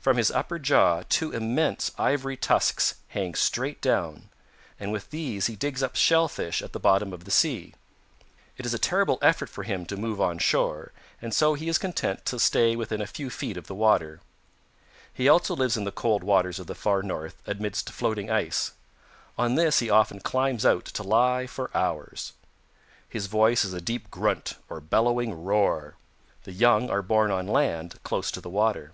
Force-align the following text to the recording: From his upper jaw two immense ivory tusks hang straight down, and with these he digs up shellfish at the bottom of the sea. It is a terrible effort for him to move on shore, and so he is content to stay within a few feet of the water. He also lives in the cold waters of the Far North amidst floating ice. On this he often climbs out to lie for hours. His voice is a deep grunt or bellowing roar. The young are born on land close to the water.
From 0.00 0.16
his 0.16 0.30
upper 0.30 0.58
jaw 0.58 1.02
two 1.06 1.32
immense 1.32 1.90
ivory 1.98 2.38
tusks 2.38 2.94
hang 3.08 3.34
straight 3.34 3.82
down, 3.82 4.30
and 4.80 4.90
with 4.90 5.10
these 5.10 5.48
he 5.48 5.54
digs 5.54 5.82
up 5.82 5.96
shellfish 5.96 6.62
at 6.62 6.72
the 6.72 6.80
bottom 6.80 7.12
of 7.12 7.24
the 7.26 7.30
sea. 7.30 7.74
It 8.56 8.64
is 8.64 8.72
a 8.72 8.78
terrible 8.78 9.18
effort 9.20 9.50
for 9.50 9.64
him 9.64 9.84
to 9.84 9.98
move 9.98 10.18
on 10.18 10.38
shore, 10.38 10.92
and 11.20 11.34
so 11.34 11.52
he 11.52 11.68
is 11.68 11.76
content 11.76 12.24
to 12.24 12.38
stay 12.38 12.74
within 12.74 13.02
a 13.02 13.06
few 13.06 13.28
feet 13.28 13.58
of 13.58 13.66
the 13.66 13.74
water. 13.74 14.22
He 15.12 15.28
also 15.28 15.54
lives 15.54 15.76
in 15.76 15.84
the 15.84 15.92
cold 15.92 16.24
waters 16.24 16.58
of 16.58 16.68
the 16.68 16.74
Far 16.74 17.02
North 17.02 17.42
amidst 17.46 17.90
floating 17.90 18.30
ice. 18.30 18.72
On 19.36 19.56
this 19.56 19.80
he 19.80 19.90
often 19.90 20.20
climbs 20.20 20.64
out 20.64 20.86
to 20.86 21.02
lie 21.02 21.46
for 21.46 21.70
hours. 21.76 22.32
His 23.10 23.26
voice 23.26 23.62
is 23.62 23.74
a 23.74 23.80
deep 23.82 24.10
grunt 24.10 24.56
or 24.70 24.80
bellowing 24.80 25.34
roar. 25.44 25.96
The 26.44 26.52
young 26.52 26.88
are 26.88 27.02
born 27.02 27.30
on 27.30 27.46
land 27.46 28.02
close 28.04 28.30
to 28.30 28.40
the 28.40 28.48
water. 28.48 28.92